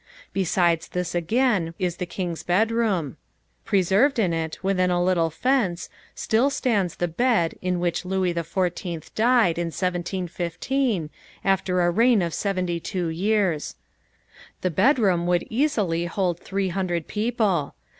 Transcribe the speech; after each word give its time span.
Besides 0.33 0.87
this 0.87 1.13
again 1.13 1.75
is 1.77 1.97
the 1.97 2.07
King's 2.07 2.41
bedroom. 2.41 3.17
Preserved 3.65 4.17
in 4.17 4.33
it, 4.33 4.57
within 4.63 4.89
a 4.89 5.03
little 5.03 5.29
fence, 5.29 5.89
still 6.15 6.49
stands 6.49 6.95
the 6.95 7.07
bed 7.07 7.53
in 7.61 7.79
which 7.79 8.03
Louis 8.03 8.33
XIV 8.33 9.13
died 9.13 9.59
in 9.59 9.67
1715, 9.67 11.11
after 11.45 11.81
a 11.81 11.91
reign 11.91 12.23
of 12.23 12.33
seventy 12.33 12.79
two 12.79 13.09
years. 13.09 13.75
The 14.61 14.71
bedroom 14.71 15.27
would 15.27 15.45
easily 15.51 16.05
hold 16.07 16.39
three 16.39 16.69
hundred 16.69 17.05
people. 17.07 17.75